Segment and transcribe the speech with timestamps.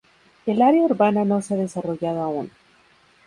[0.47, 2.49] El área urbana no se ha desarrollado aún.